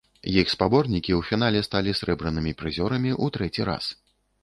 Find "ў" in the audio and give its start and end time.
1.19-1.27, 3.23-3.41